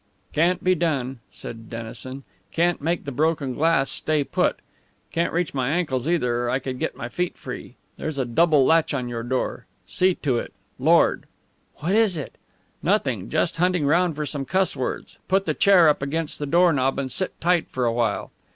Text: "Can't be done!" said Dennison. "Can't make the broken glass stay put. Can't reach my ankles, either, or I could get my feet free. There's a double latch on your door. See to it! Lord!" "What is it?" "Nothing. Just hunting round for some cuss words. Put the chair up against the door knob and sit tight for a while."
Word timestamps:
"Can't 0.33 0.63
be 0.63 0.73
done!" 0.73 1.19
said 1.29 1.69
Dennison. 1.69 2.23
"Can't 2.51 2.81
make 2.81 3.05
the 3.05 3.11
broken 3.11 3.53
glass 3.53 3.91
stay 3.91 4.23
put. 4.23 4.57
Can't 5.11 5.31
reach 5.31 5.53
my 5.53 5.69
ankles, 5.69 6.09
either, 6.09 6.45
or 6.45 6.49
I 6.49 6.57
could 6.57 6.79
get 6.79 6.95
my 6.97 7.07
feet 7.07 7.37
free. 7.37 7.75
There's 7.97 8.17
a 8.17 8.25
double 8.25 8.65
latch 8.65 8.95
on 8.95 9.07
your 9.09 9.21
door. 9.21 9.67
See 9.85 10.15
to 10.15 10.39
it! 10.39 10.53
Lord!" 10.79 11.25
"What 11.75 11.93
is 11.93 12.17
it?" 12.17 12.39
"Nothing. 12.81 13.29
Just 13.29 13.57
hunting 13.57 13.85
round 13.85 14.15
for 14.15 14.25
some 14.25 14.43
cuss 14.43 14.75
words. 14.75 15.19
Put 15.27 15.45
the 15.45 15.53
chair 15.53 15.87
up 15.87 16.01
against 16.01 16.39
the 16.39 16.47
door 16.47 16.73
knob 16.73 16.97
and 16.97 17.11
sit 17.11 17.39
tight 17.39 17.67
for 17.69 17.85
a 17.85 17.93
while." 17.93 18.31